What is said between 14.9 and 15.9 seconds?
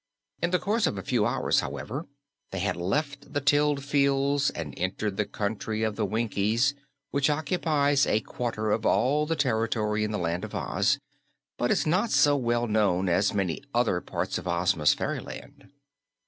fairyland.